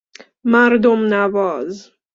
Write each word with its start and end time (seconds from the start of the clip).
مردم 0.43 0.99
نواز 1.13 1.91